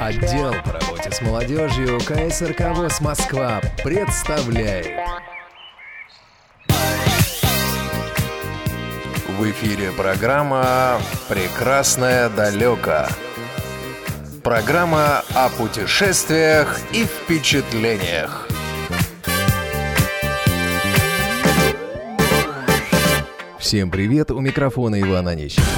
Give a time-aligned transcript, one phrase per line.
[0.00, 4.98] Отдел по работе с молодежью КСРК ВОЗ Москва представляет.
[9.28, 13.08] В эфире программа «Прекрасное далеко».
[14.42, 18.48] Программа о путешествиях и впечатлениях.
[23.58, 25.68] Всем привет, у микрофона Иван Онищенко.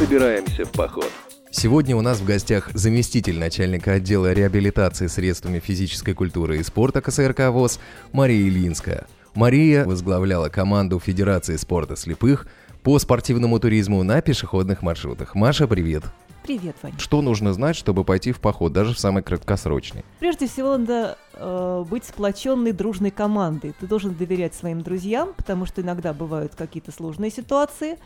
[0.00, 1.12] Собираемся в поход.
[1.58, 7.48] Сегодня у нас в гостях заместитель начальника отдела реабилитации средствами физической культуры и спорта КСРК
[7.48, 7.80] ВОЗ
[8.12, 9.08] Мария Ильинская.
[9.34, 12.46] Мария возглавляла команду Федерации спорта слепых
[12.84, 15.34] по спортивному туризму на пешеходных маршрутах.
[15.34, 16.04] Маша, привет!
[16.44, 16.94] Привет, Вань.
[16.96, 20.04] Что нужно знать, чтобы пойти в поход, даже в самый краткосрочный?
[20.20, 23.74] Прежде всего, надо э, быть сплоченной, дружной командой.
[23.80, 27.98] Ты должен доверять своим друзьям, потому что иногда бывают какие-то сложные ситуации.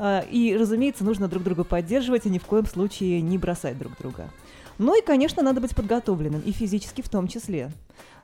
[0.00, 3.92] Э, и, разумеется, нужно друг друга поддерживать и ни в коем случае не бросать друг
[3.98, 4.30] друга.
[4.78, 7.70] Ну и, конечно, надо быть подготовленным, и физически в том числе,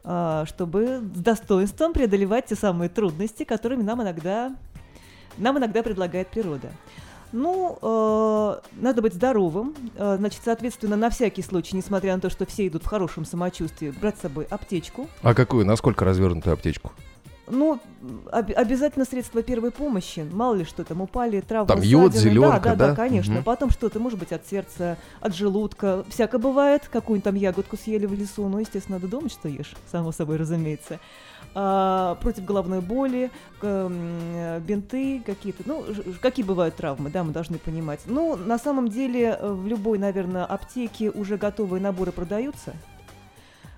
[0.04, 4.56] э, чтобы с достоинством преодолевать те самые трудности, которыми нам иногда,
[5.36, 6.72] нам иногда предлагает природа.
[7.32, 9.74] Ну, э, надо быть здоровым.
[9.96, 13.90] Э, значит, соответственно, на всякий случай, несмотря на то, что все идут в хорошем самочувствии,
[13.90, 15.08] брать с собой аптечку.
[15.22, 15.66] А какую?
[15.66, 16.92] Насколько развернутую аптечку?
[17.48, 17.78] Ну,
[18.32, 20.26] об- обязательно средства первой помощи.
[20.30, 22.88] Мало ли что там упали, травмы, Там йод, зеленка, да, да, да?
[22.88, 23.34] да, конечно.
[23.34, 23.44] Мгм.
[23.44, 26.04] Потом что-то, может быть, от сердца, от желудка.
[26.08, 26.88] Всяко бывает.
[26.90, 28.48] Какую-нибудь там ягодку съели в лесу.
[28.48, 29.74] Ну, естественно, надо думать, что ешь.
[29.90, 30.98] Само собой, разумеется.
[31.54, 33.30] А, против головной боли,
[33.62, 35.62] бинты какие-то.
[35.64, 35.84] Ну,
[36.20, 38.00] какие бывают травмы, да, мы должны понимать.
[38.06, 42.74] Ну, на самом деле, в любой, наверное, аптеке уже готовые наборы продаются.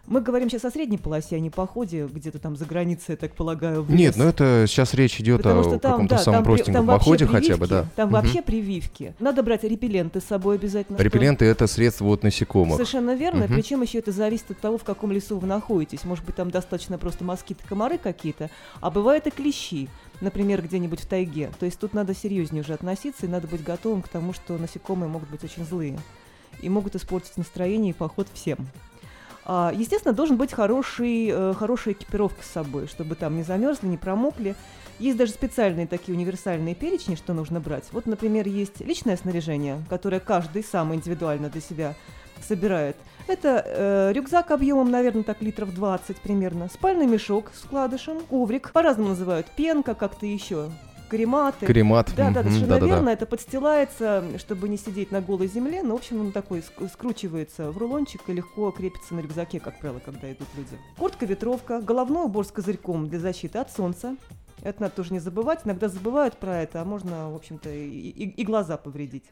[0.08, 3.34] Мы говорим сейчас о средней полосе, а не походе где-то там за границей, я так
[3.34, 4.16] полагаю, в Нет, лес.
[4.16, 7.58] ну это сейчас речь идет Потому о каком-то да, самом там, простеньком там походе хотя
[7.58, 7.86] бы, прививки, да.
[7.94, 8.14] Там Мгм.
[8.14, 9.14] вообще прививки.
[9.20, 10.96] Надо брать репелленты с собой обязательно.
[10.96, 12.76] Репелленты это средства от насекомых.
[12.76, 13.44] Совершенно верно.
[13.44, 13.54] Мгм.
[13.54, 16.04] Причем еще это зависит от того, в каком лесу вы находитесь.
[16.04, 18.48] Может быть, там достаточно просто москиты, комары какие-то,
[18.80, 19.91] а бывают и клещи.
[20.22, 21.50] Например, где-нибудь в тайге.
[21.60, 25.10] То есть тут надо серьезнее уже относиться, и надо быть готовым к тому, что насекомые
[25.10, 25.98] могут быть очень злые.
[26.62, 28.56] И могут испортить настроение и поход всем.
[29.50, 33.97] А, Естественно, должен быть хороший, э, хорошая экипировка с собой, чтобы там не замерзли, не
[33.97, 34.54] промокли.
[34.98, 37.84] Есть даже специальные такие универсальные перечни, что нужно брать.
[37.92, 41.94] Вот, например, есть личное снаряжение, которое каждый сам индивидуально для себя
[42.47, 42.97] собирает.
[43.26, 49.10] Это э, рюкзак объемом, наверное, так литров 20 примерно, спальный мешок с вкладышем, коврик, по-разному
[49.10, 50.70] называют, пенка как-то еще,
[51.08, 51.66] карематы.
[51.66, 52.12] Кремат.
[52.16, 52.86] Да, да, совершенно да-да-да.
[52.86, 53.08] верно.
[53.10, 57.70] Это подстилается, чтобы не сидеть на голой земле, но, в общем, он такой ск- скручивается
[57.70, 60.78] в рулончик и легко крепится на рюкзаке, как правило, когда идут люди.
[60.98, 64.16] Куртка-ветровка, головной убор с козырьком для защиты от солнца.
[64.62, 65.60] Это надо тоже не забывать.
[65.64, 69.24] Иногда забывают про это, а можно, в общем-то, и, и- и глаза повредить.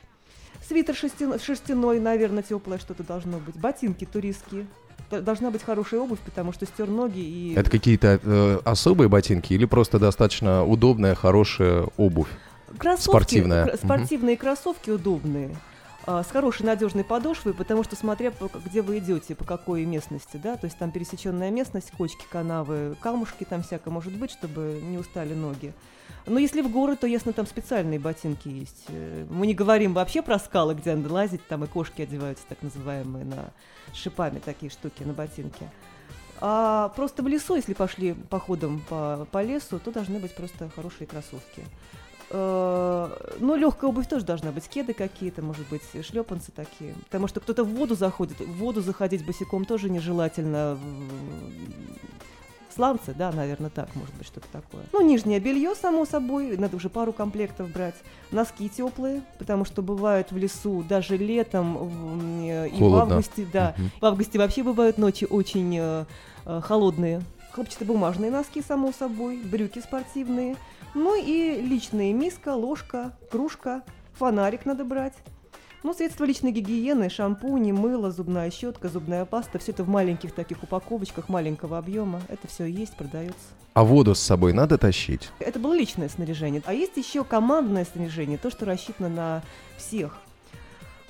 [0.66, 3.56] Свитер шерстяной, шерстяной, наверное, теплое что-то должно быть.
[3.56, 4.66] Ботинки туристские.
[5.10, 7.54] Должна быть хорошая обувь, потому что стер ноги и...
[7.54, 12.28] Это какие-то э, особые ботинки или просто достаточно удобная, хорошая обувь?
[12.76, 13.76] Кроссовки, Спортивная.
[13.76, 15.50] спортивные кроссовки удобные,
[16.06, 20.56] с хорошей надежной подошвой, потому что смотря по- где вы идете, по какой местности, да,
[20.56, 25.34] то есть там пересеченная местность, кочки, канавы, камушки там всякое может быть, чтобы не устали
[25.34, 25.72] ноги.
[26.26, 28.84] Но если в горы, то ясно, там специальные ботинки есть.
[28.88, 32.62] Э, Мы не говорим вообще про скалы, где надо лазить, там и кошки одеваются, так
[32.62, 33.50] называемые, на
[33.92, 35.70] шипами такие штуки на ботинке.
[36.40, 41.06] А просто в лесу, если пошли походом по, по лесу, то должны быть просто хорошие
[41.06, 41.64] кроссовки.
[42.30, 46.94] Э, Ну, легкая обувь тоже должна быть, кеды какие-то, может быть, шлепанцы такие.
[47.04, 50.74] Потому что кто-то в воду заходит, в воду заходить босиком тоже нежелательно.
[50.76, 54.82] В- Сланцы, да, наверное, так, может быть, что-то такое.
[54.92, 57.94] Ну, нижнее белье, само собой, надо уже пару комплектов брать.
[58.32, 63.14] Носки теплые, потому что бывают в лесу даже летом в- э, и в Холодно.
[63.14, 63.74] августе, да.
[63.78, 63.90] Мгм.
[64.00, 66.04] В августе вообще бывают ночи очень э,
[66.44, 67.22] э, холодные.
[67.52, 70.56] Хлопчатобумажные носки, само собой, брюки спортивные.
[70.94, 73.82] Ну и личные миска, ложка, кружка,
[74.14, 75.14] фонарик надо брать.
[75.82, 79.58] Ну, средства личной гигиены, шампуни, мыло, зубная щетка, зубная паста.
[79.58, 82.20] Все это в маленьких таких упаковочках маленького объема.
[82.28, 83.38] Это все есть, продается.
[83.74, 85.30] А воду с собой надо тащить?
[85.38, 86.62] Это было личное снаряжение.
[86.64, 89.42] А есть еще командное снаряжение, то, что рассчитано на
[89.76, 90.16] всех.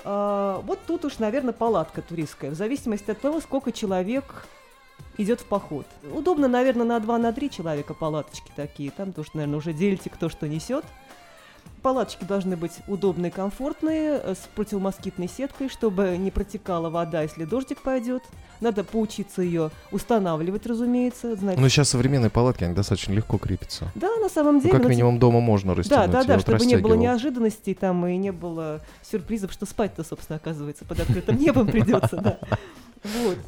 [0.04, 4.46] А, вот тут уж, наверное, палатка туристская, в зависимости от того, сколько человек
[5.18, 5.86] идет в поход.
[6.12, 8.90] Удобно, наверное, на 2 на 3 человека палаточки такие.
[8.90, 10.84] Там тоже, наверное, уже делите, кто что несет.
[11.82, 17.80] Палаточки должны быть удобные, комфортные, э, с противомоскитной сеткой, чтобы не протекала вода, если дождик
[17.82, 18.22] пойдет.
[18.60, 21.36] Надо поучиться ее устанавливать, разумеется.
[21.36, 21.58] Знать.
[21.58, 23.92] Но сейчас современные палатки, они достаточно легко крепятся.
[23.94, 24.72] Да, на самом Ну, деле.
[24.72, 26.10] как вот минимум дома можно Да, растянуть.
[26.10, 30.02] да, я да, вот чтобы не было неожиданностей там и не было сюрпризов, что спать-то,
[30.04, 32.38] собственно, оказывается, под открытым небом придется, да.
[33.22, 33.38] Вот.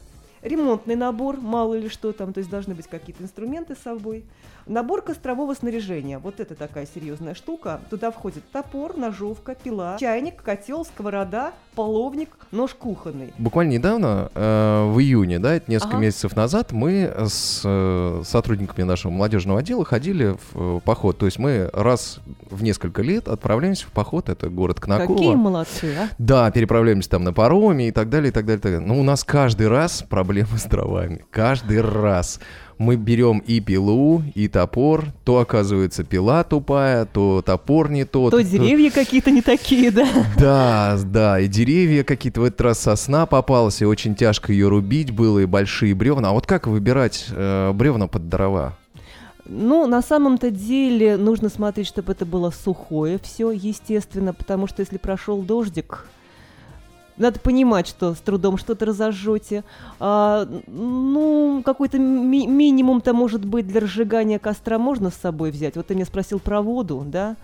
[0.42, 4.24] Ремонтный набор, мало ли что там, то есть должны быть какие-то инструменты с собой.
[4.68, 6.18] Набор кострового снаряжения.
[6.18, 7.80] Вот это такая серьезная штука.
[7.88, 13.32] Туда входит топор, ножовка, пила, чайник, котел, сковорода, половник, нож кухонный.
[13.38, 16.04] Буквально недавно, э, в июне, да, это несколько Ага.
[16.04, 21.16] месяцев назад, мы с э, сотрудниками нашего молодежного отдела ходили в э, поход.
[21.18, 22.20] То есть мы раз
[22.50, 25.14] в несколько лет отправляемся в поход, это город Кнаково.
[25.14, 26.08] Какие молодцы, а?
[26.18, 28.86] Да, переправляемся там на пароме и так далее, и так далее, и так далее.
[28.86, 31.24] Но у нас каждый раз проблемы с дровами.
[31.30, 32.38] Каждый раз.
[32.76, 35.04] Мы берем и пилу, и топор.
[35.22, 38.32] То оказывается пила тупая, то топор не тот.
[38.32, 40.08] То деревья какие-то не такие, да?
[40.36, 42.40] Да, да, и деревья какие-то.
[42.40, 46.30] В этот раз сосна попалась, и очень тяжко ее рубить было, и большие бревна.
[46.30, 48.76] А вот как выбирать э, бревна под дрова?
[49.44, 54.98] Ну, на самом-то деле нужно смотреть, чтобы это было сухое все, естественно, потому что если
[54.98, 56.04] прошел дождик,
[57.18, 59.64] надо понимать, что с трудом что-то разожжете.
[60.00, 65.76] А, ну, какой-то ми- минимум-то, может быть, для разжигания костра можно с собой взять.
[65.76, 67.36] Вот ты меня спросил про воду, да?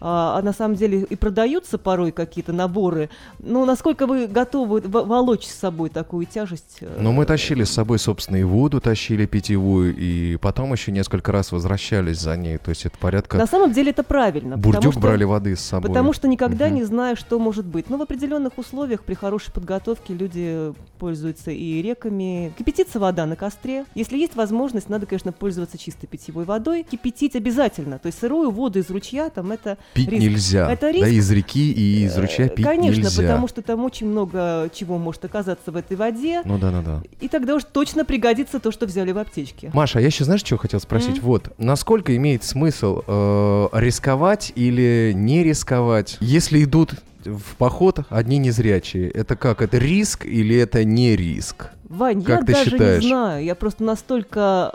[0.00, 3.10] А, а на самом деле и продаются порой какие-то наборы.
[3.38, 6.78] Ну, насколько вы готовы волочь с собой такую тяжесть?
[6.80, 11.32] э, Но мы тащили с собой, собственно, и воду тащили питьевую, и потом еще несколько
[11.32, 12.56] раз возвращались за ней.
[12.58, 13.36] То есть это порядка...
[13.36, 14.56] На самом деле это правильно.
[14.56, 15.88] Бурдюк что- брали воды с собой.
[15.88, 16.74] Потому что никогда Мгм.
[16.76, 17.90] не знаю, что может быть.
[17.90, 22.52] Но в определенных условиях, при хорошей подготовке, люди пользуются и реками.
[22.58, 23.84] Кипятится вода на костре.
[23.94, 26.86] Если есть возможность, надо, конечно, пользоваться чистой питьевой водой.
[26.90, 27.98] Кипятить обязательно.
[27.98, 30.22] То есть сырую воду из ручья, там это Пить риск.
[30.22, 30.70] нельзя.
[30.72, 31.08] Это Да, риск.
[31.08, 33.22] из реки и из ручья Э, пить Конечно, нельзя.
[33.22, 36.42] потому что там очень много чего может оказаться в этой воде.
[36.44, 37.02] Ну да, да, да.
[37.20, 39.70] И тогда уж точно пригодится то, что взяли в аптечке.
[39.74, 41.18] Маша, а я еще знаешь, что хотел спросить?
[41.18, 41.22] М?
[41.24, 46.94] Вот, насколько имеет смысл э, рисковать или не рисковать, если идут
[47.24, 49.10] в поход одни незрячие?
[49.10, 49.60] Это как?
[49.60, 51.66] Это риск или это не риск?
[51.88, 53.02] Вань, Как я ты даже считаешь?
[53.02, 53.44] не знаю.
[53.44, 54.72] Я просто настолько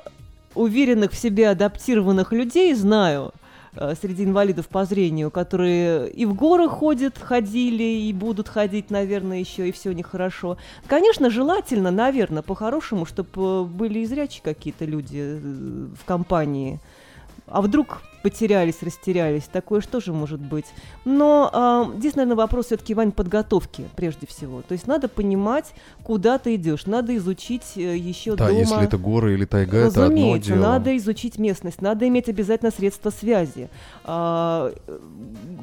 [0.53, 3.44] уверенных в себе адаптированных людей знаю э,
[4.01, 9.69] среди инвалидов по зрению, которые и в горы ходят, ходили, и будут ходить, наверное, еще,
[9.69, 10.57] и все нехорошо.
[10.88, 16.80] Конечно, желательно, наверное, по-хорошему, чтобы были и зрячие какие-то люди э, в компании.
[17.48, 20.66] А вдруг потерялись, растерялись, такое же тоже может быть.
[21.06, 24.63] Но а, здесь, наверное, вопрос все-таки, Вань, подготовки прежде всего.
[24.63, 28.60] То есть надо понимать, куда ты идешь, надо изучить э, еще Да, дома.
[28.60, 30.57] если это горы или тайга, это одно дело.
[30.57, 33.69] надо изучить местность, надо иметь обязательно средства связи.
[34.06, 34.74] Э,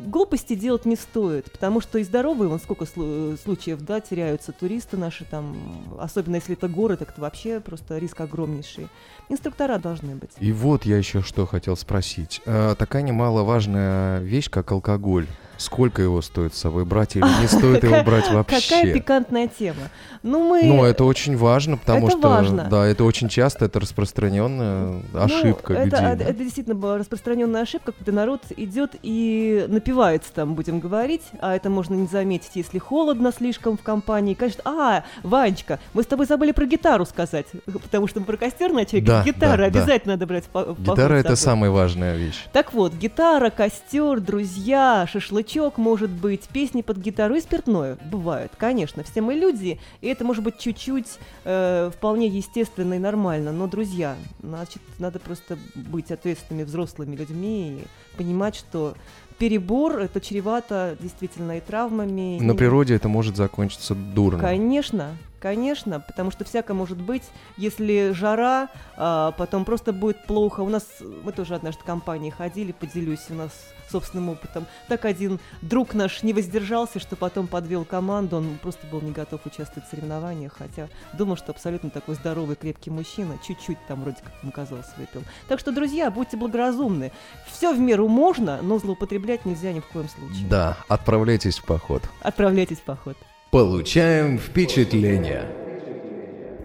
[0.07, 4.97] глупости делать не стоит, потому что и здоровые, вон сколько слу- случаев, да, теряются туристы
[4.97, 5.57] наши там,
[5.99, 8.87] особенно если это горы, так это вообще просто риск огромнейший.
[9.29, 10.31] Инструктора должны быть.
[10.39, 12.41] И вот я еще что хотел спросить.
[12.55, 15.27] Э, такая немаловажная вещь, как алкоголь.
[15.63, 18.61] Сколько его стоит с собой брать или не стоит его брать вообще?
[18.61, 19.91] Какая пикантная тема.
[20.23, 20.63] Ну, мы...
[20.65, 22.65] Ну, это очень важно, потому Это что, важно.
[22.71, 25.99] да, это очень часто, это распространенная Ну, ошибка это, людей.
[25.99, 26.25] это, да.
[26.31, 31.71] это действительно была распространенная ошибка, когда народ идет и напивается там, будем говорить, а это
[31.71, 34.35] можно не заметить, если холодно слишком в компании.
[34.35, 38.73] Конечно, а, Ванечка, мы с тобой забыли про гитару сказать, потому что мы про костер
[38.73, 39.01] начали.
[39.01, 39.81] Да, Гитара да, да.
[39.81, 42.47] обязательно надо брать по- Гитара это самая важная вещь.
[42.53, 47.99] Так вот, гитара, костер, друзья, шашлычок, может быть, песни под гитару и спиртное.
[48.11, 53.53] Бывают, конечно, все мы люди, и это может быть чуть-чуть э, вполне естественно и нормально.
[53.53, 58.95] Но, друзья, значит, надо просто быть ответственными взрослыми людьми и понимать, что
[59.39, 62.39] перебор это чревато действительно и травмами.
[62.41, 64.39] На и- природе это может закончиться дурно.
[64.39, 67.25] Конечно, конечно, потому что всяко может быть,
[67.57, 70.61] если жара, а, потом просто будет плохо.
[70.61, 73.51] У нас, мы тоже однажды в компании ходили, поделюсь у нас
[73.91, 74.67] собственным опытом.
[74.89, 79.45] Так один друг наш не воздержался, что потом подвел команду, он просто был не готов
[79.45, 84.33] участвовать в соревнованиях, хотя думал, что абсолютно такой здоровый, крепкий мужчина, чуть-чуть там вроде как
[84.43, 85.25] ему казалось выпил.
[85.49, 87.11] Так что, друзья, будьте благоразумны.
[87.51, 90.47] Все в меру можно, но злоупотреблять нельзя ни в коем случае.
[90.49, 92.03] Да, отправляйтесь в поход.
[92.23, 93.17] Отправляйтесь в поход.
[93.53, 95.47] Получаем впечатление.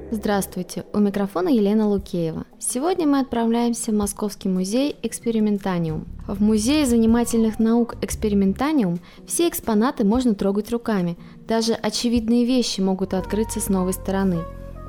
[0.10, 2.46] Здравствуйте, у микрофона Елена Лукеева.
[2.60, 6.06] Сегодня мы отправляемся в Московский музей «Экспериментаниум».
[6.30, 13.60] В Музее занимательных наук «Экспериментаниум» все экспонаты можно трогать руками, даже очевидные вещи могут открыться
[13.60, 14.38] с новой стороны.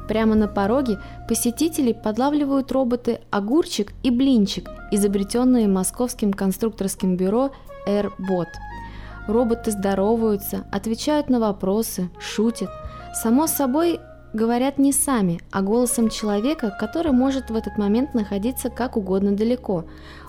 [0.06, 7.50] Прямо на пороге посетителей подлавливают роботы «Огурчик» и «Блинчик», изобретенные Московским конструкторским бюро
[7.88, 8.46] AirBot.
[9.28, 12.70] Роботы здороваются, отвечают на вопросы, шутят.
[13.12, 14.00] Само собой,
[14.32, 19.84] говорят не сами, а голосом человека, который может в этот момент находиться как угодно далеко.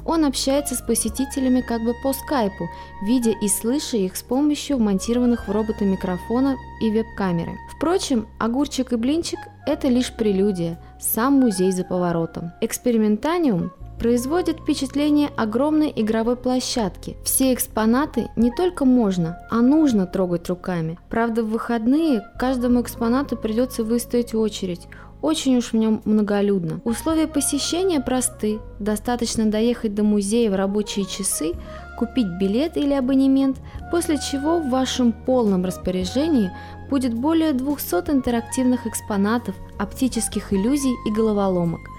[0.05, 2.67] Он общается с посетителями как бы по скайпу,
[3.03, 7.57] видя и слыша их с помощью вмонтированных в робота микрофона и веб-камеры.
[7.75, 12.51] Впрочем, огурчик и блинчик– это лишь прелюдия, сам музей за поворотом.
[12.61, 17.17] Экспериментаниум производит впечатление огромной игровой площадки.
[17.23, 20.97] Все экспонаты не только можно, а нужно трогать руками.
[21.09, 24.87] Правда, в выходные каждому экспонату придется выстоять очередь.
[25.21, 26.79] Очень уж в нем многолюдно.
[26.85, 28.59] Условия посещения просты.
[28.79, 31.51] Достаточно доехать до музея в рабочие часы,
[31.99, 33.57] купить билет или абонемент,
[33.91, 36.49] после чего в вашем полном распоряжении
[36.89, 41.81] будет более 200 интерактивных экспонатов, оптических иллюзий и головоломок–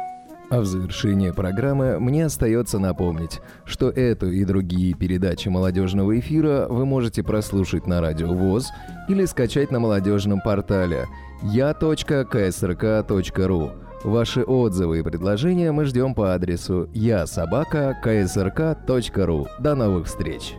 [0.52, 6.86] А в завершение программы мне остается напомнить, что эту и другие передачи молодежного эфира вы
[6.86, 8.68] можете прослушать на Радио ВОЗ
[9.08, 11.08] или скачать на молодежном портале
[11.42, 12.12] я.ксрк.ру.
[14.04, 19.48] Ваши отзывы и предложения мы ждем по адресу я собака ksrk.ru.
[19.60, 20.56] До новых встреч!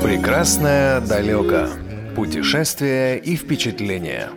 [0.00, 1.66] Прекрасное далеко.
[2.14, 4.28] Путешествия и впечатления.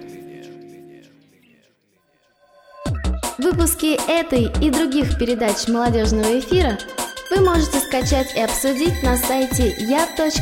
[3.46, 6.80] Выпуски этой и других передач молодежного эфира
[7.30, 10.36] вы можете скачать и обсудить на сайте я.ксрк.ру.